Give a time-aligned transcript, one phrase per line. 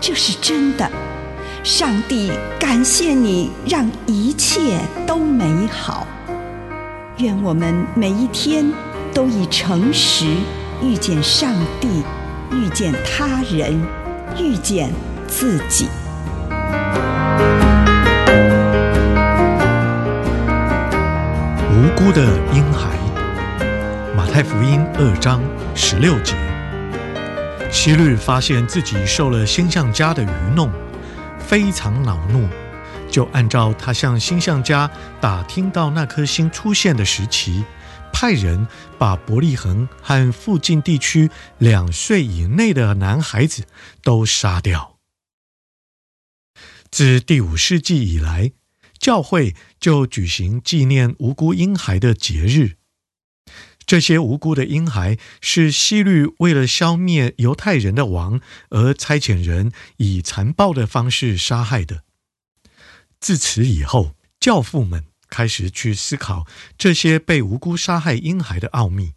[0.00, 0.88] 这是真的，
[1.64, 6.06] 上帝感谢你，让一切都美好。
[7.18, 8.70] 愿我们每一天
[9.12, 10.26] 都以诚实
[10.82, 11.88] 遇见上帝，
[12.52, 13.80] 遇见他人，
[14.38, 14.92] 遇见
[15.26, 15.88] 自己。
[21.72, 22.22] 无辜的
[22.54, 22.90] 婴孩，
[24.16, 25.40] 马太福音二章
[25.74, 26.45] 十六节。
[27.72, 30.70] 希律发现自己受了星象家的愚弄，
[31.38, 32.48] 非常恼怒，
[33.10, 37.64] 就按照他向星象家打听到那颗星出现的时期，
[38.12, 38.66] 派人
[38.98, 43.64] 把伯利恒和附近地区两岁以内的男孩子
[44.02, 44.96] 都杀掉。
[46.90, 48.52] 自第五世纪以来，
[48.98, 52.76] 教会就举行纪念无辜婴孩的节日。
[53.86, 62.02] 这些无辜的婴孩是希律为了消灭犹太人的王而差遣人以残暴的方式杀害的。
[63.20, 69.12] 自此以后，教父们开始去思考这些被无辜杀害婴孩的奥秘。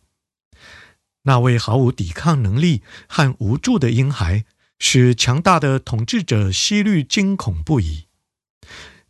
[1.24, 4.46] 那位毫无抵抗能力和无助的婴孩，
[4.78, 8.09] 使强大的统治者希律惊恐不已。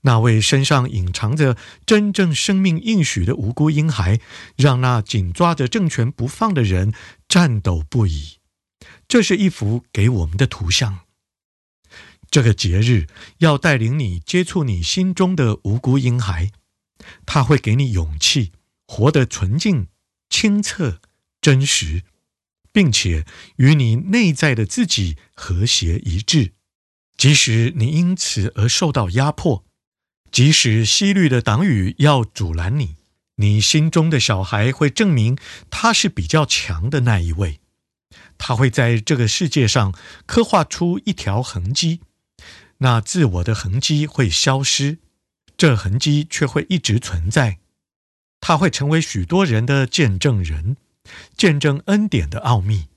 [0.01, 4.19] 那位身上隐藏着真正生命应许的无辜婴孩，
[4.55, 6.93] 让那紧抓着政权不放的人
[7.27, 8.37] 颤抖不已。
[9.07, 10.99] 这是一幅给我们的图像。
[12.31, 13.07] 这个节日
[13.39, 16.51] 要带领你接触你心中的无辜婴孩，
[17.25, 18.51] 他会给你勇气，
[18.87, 19.87] 活得纯净、
[20.29, 21.01] 清澈、
[21.41, 22.03] 真实，
[22.71, 23.25] 并且
[23.57, 26.53] 与你内在的自己和谐一致。
[27.17, 29.65] 即使你因此而受到压迫。
[30.31, 32.95] 即使西律的党羽要阻拦你，
[33.35, 35.37] 你心中的小孩会证明
[35.69, 37.59] 他是比较强的那一位。
[38.37, 39.93] 他会在这个世界上
[40.25, 41.99] 刻画出一条痕迹，
[42.77, 44.99] 那自我的痕迹会消失，
[45.57, 47.57] 这痕迹却会一直存在。
[48.39, 50.77] 他会成为许多人的见证人，
[51.35, 52.87] 见证恩典的奥秘，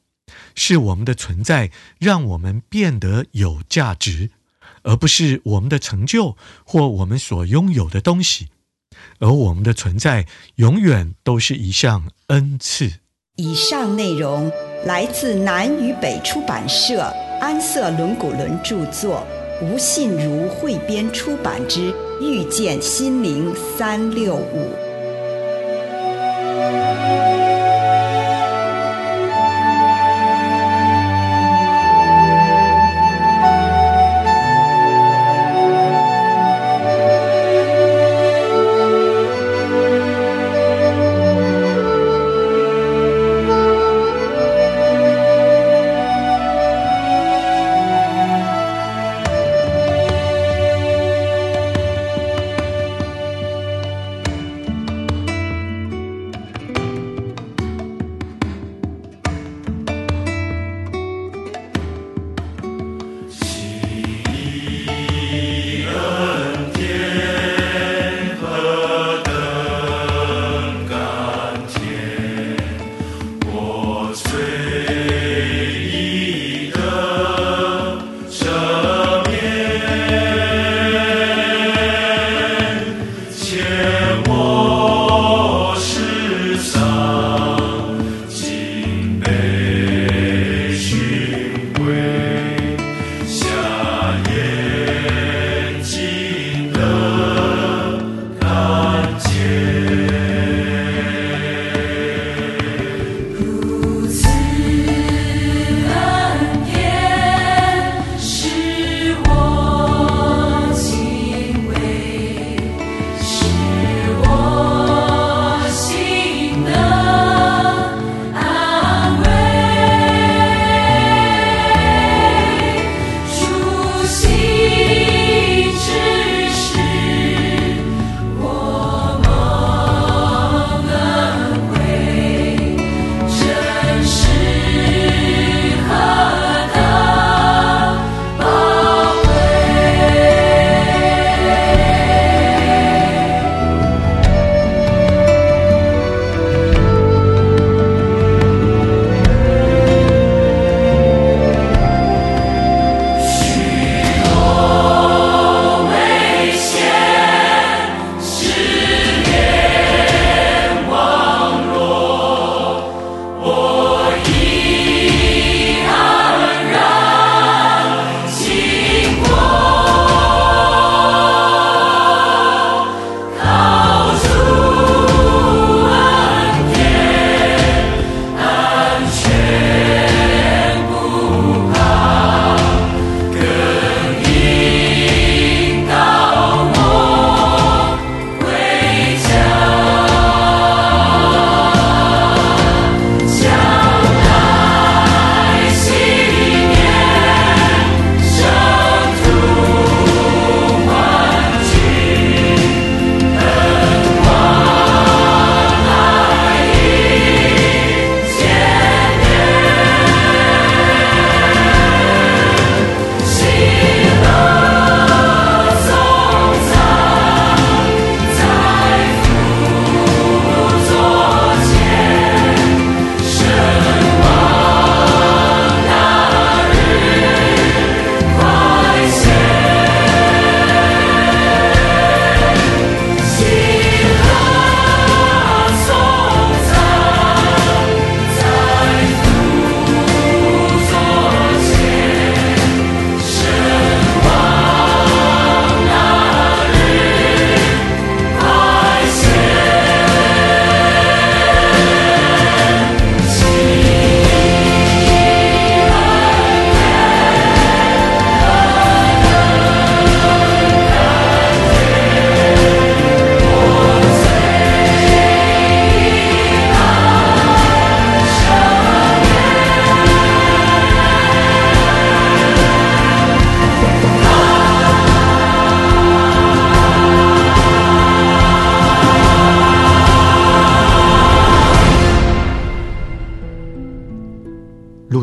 [0.54, 4.30] 是我们的存在让我们变得有价值。
[4.82, 8.48] 而不是我们的成就或我们所拥有的东西，
[9.18, 10.26] 而我们的存在
[10.56, 12.92] 永远都是一项恩赐。
[13.36, 14.52] 以上内容
[14.84, 17.02] 来自南与北出版社
[17.40, 19.26] 安瑟伦古伦著作，
[19.62, 24.70] 吴信如汇编出版之《遇见心灵三六五》。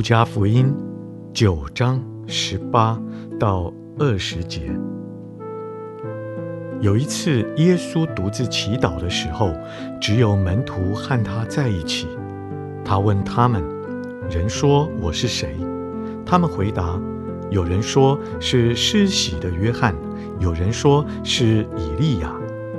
[0.09, 0.73] 加福音
[1.35, 3.00] 九章十八
[3.39, 4.71] 到二十节。
[6.81, 9.53] 有一次，耶稣独自祈祷的时候，
[10.01, 12.07] 只有门徒和他在一起。
[12.83, 13.63] 他问他们
[14.31, 15.56] ：“人说我是谁？”
[16.25, 17.00] 他们回答
[17.51, 19.94] ：“有人说是施洗的约翰，
[20.39, 22.33] 有人说是以利亚，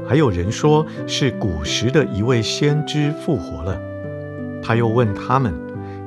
[0.05, 3.81] 还有人说是古时的一位先知复活了。”
[4.61, 5.55] 他又问他们。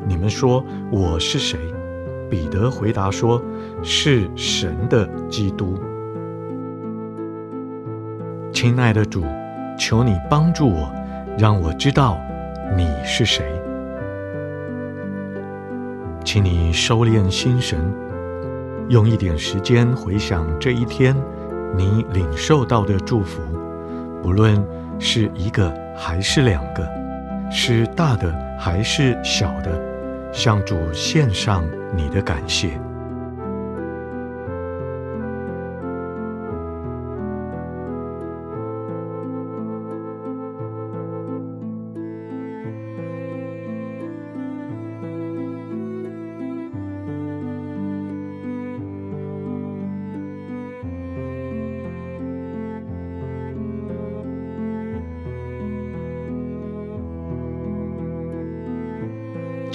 [0.05, 1.57] 你们说我是谁？
[2.29, 3.41] 彼得回答说
[3.83, 5.79] ：“是神的基督。”
[8.51, 9.23] 亲爱的主，
[9.77, 10.91] 求你帮助我，
[11.37, 12.17] 让我知道
[12.75, 13.45] 你是谁。
[16.23, 17.79] 请你收敛心神，
[18.89, 21.15] 用一点时间回想这一天
[21.77, 23.41] 你领受到的祝福，
[24.21, 24.65] 不论
[24.97, 26.87] 是一个还是两个，
[27.51, 29.92] 是大的还是小的。
[30.33, 31.63] 向主献上
[31.95, 32.92] 你的感谢。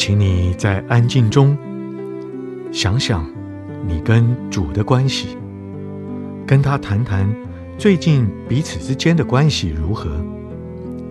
[0.09, 1.55] 请你在安静中
[2.73, 3.31] 想想
[3.87, 5.37] 你跟主的关系，
[6.47, 7.29] 跟他谈谈
[7.77, 10.09] 最近彼此之间的关系如何？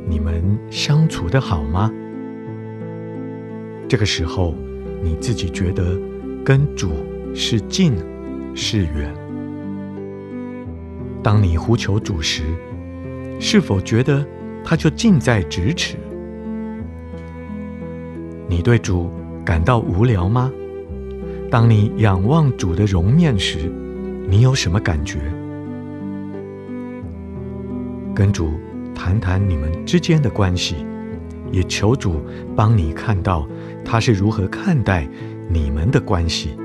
[0.09, 1.91] 你们相处的好吗？
[3.87, 4.55] 这个时候
[5.03, 5.95] 你自己觉得
[6.43, 6.89] 跟主
[7.35, 7.93] 是近
[8.55, 9.13] 是远？
[11.21, 12.41] 当你呼求主时，
[13.39, 14.25] 是否觉得
[14.63, 15.97] 他就近在咫尺？
[18.49, 19.11] 你对主
[19.45, 20.51] 感到无聊吗？
[21.51, 23.71] 当你仰望主的容面时，
[24.27, 25.19] 你有什么感觉？
[28.15, 28.49] 跟主
[28.95, 30.75] 谈谈你们之间的关系，
[31.51, 32.21] 也求主
[32.55, 33.47] 帮你看到
[33.85, 35.07] 他是如何看待
[35.49, 36.57] 你们的关系。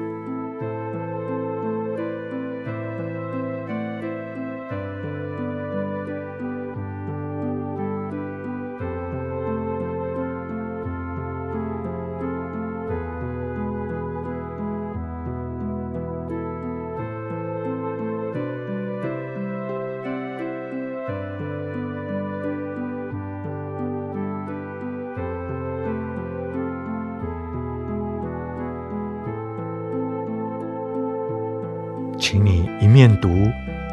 [32.32, 33.28] 请你一面读，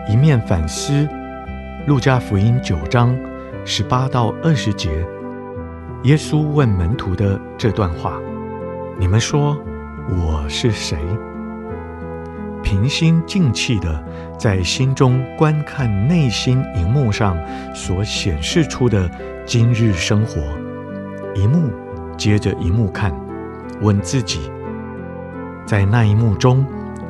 [0.07, 0.93] 一面反思
[1.87, 3.13] 《路加福音》九章
[3.65, 4.89] 十八到二十节，
[6.03, 8.17] 耶稣问门徒的这段话
[8.97, 9.57] ：“你们说
[10.07, 10.97] 我是谁？”
[12.63, 14.01] 平心静气地
[14.37, 17.37] 在心中观看内心荧幕上
[17.75, 19.11] 所显示出的
[19.45, 20.39] 今日生活，
[21.35, 21.69] 一幕
[22.15, 23.13] 接着一幕看，
[23.81, 24.49] 问自己：
[25.65, 26.65] 在那一幕中，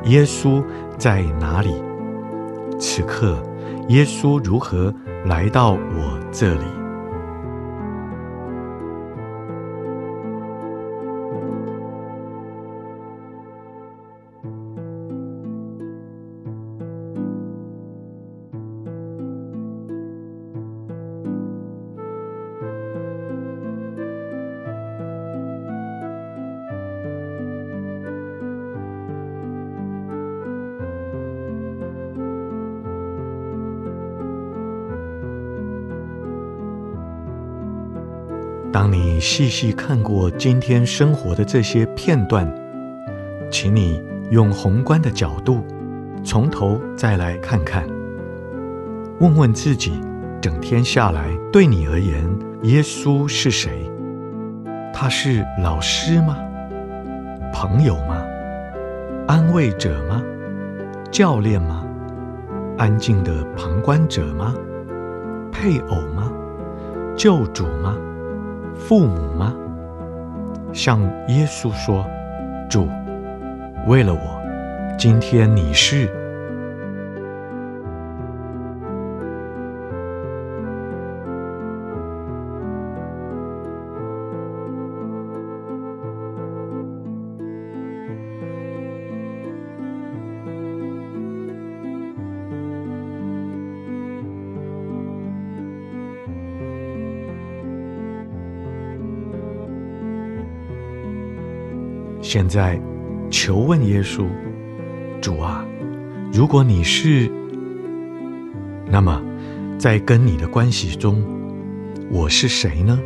[0.06, 0.60] 耶稣
[1.00, 1.82] 在哪里？
[2.78, 3.42] 此刻，
[3.88, 6.79] 耶稣如何来到我这里？
[38.72, 42.48] 当你细细看过今天生活的这些片段，
[43.50, 44.00] 请你
[44.30, 45.64] 用宏观的角度，
[46.22, 47.84] 从头再来看看，
[49.18, 50.00] 问问自己，
[50.40, 52.24] 整天下来对你而言，
[52.62, 53.90] 耶稣是谁？
[54.94, 56.36] 他是老师吗？
[57.52, 58.24] 朋友吗？
[59.26, 60.22] 安慰者吗？
[61.10, 61.84] 教练吗？
[62.78, 64.54] 安静的旁观者吗？
[65.50, 66.30] 配偶吗？
[67.16, 67.96] 救主吗？
[68.80, 69.54] 父母吗？
[70.72, 72.04] 向耶稣说
[72.68, 72.88] ：“主，
[73.86, 74.20] 为了我，
[74.98, 76.08] 今天你是。”
[102.32, 102.80] 现在
[103.28, 104.24] 求问耶稣：
[105.20, 105.66] 主啊，
[106.32, 107.28] 如果你是，
[108.88, 109.20] 那么
[109.76, 111.20] 在跟你的关系中，
[112.08, 112.96] 我是谁呢？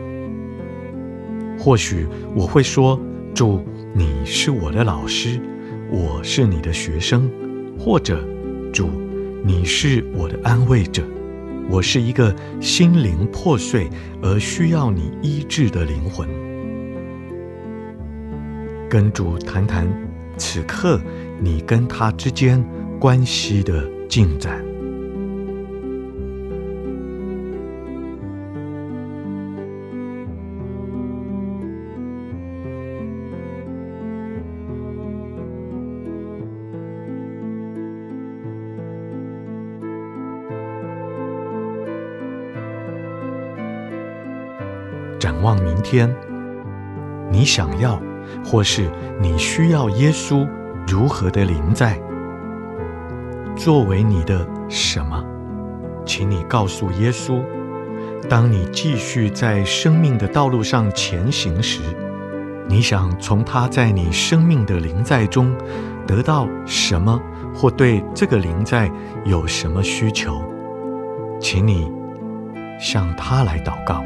[1.58, 3.00] 或许我会说：
[3.34, 3.64] 主，
[3.94, 5.40] 你是我的老师，
[5.90, 7.26] 我是你的学生，
[7.78, 8.22] 或者
[8.74, 8.90] 主，
[9.42, 11.02] 你是我的安慰者。
[11.70, 13.88] 我是一个心灵破碎
[14.20, 16.28] 而需要你医治的灵魂，
[18.94, 19.88] 跟主谈谈
[20.36, 21.00] 此刻
[21.40, 22.64] 你跟他之间
[23.00, 24.64] 关系的进展。
[45.18, 46.08] 展望明天，
[47.32, 48.00] 你想要
[48.42, 50.48] 或是你需要耶稣
[50.86, 52.00] 如何的临在？
[53.56, 55.24] 作为你的什么？
[56.04, 57.42] 请你告诉耶稣。
[58.28, 61.80] 当你继续在生命的道路上前行时，
[62.66, 65.54] 你想从他在你生命的临在中
[66.06, 67.20] 得到什么，
[67.54, 68.90] 或对这个临在
[69.24, 70.42] 有什么需求？
[71.38, 71.92] 请你
[72.80, 74.02] 向他来祷告。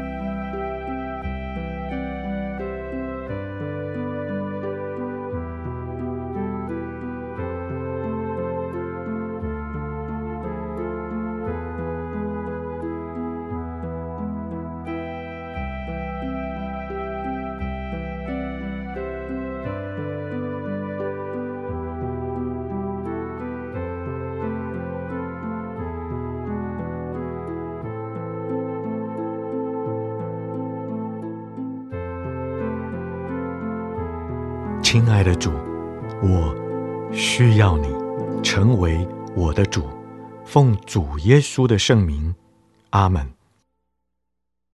[34.91, 35.51] 亲爱的主，
[36.19, 36.51] 我
[37.13, 37.87] 需要你
[38.41, 39.83] 成为我的主，
[40.43, 42.33] 奉主耶稣的圣名，
[42.89, 43.38] 阿门。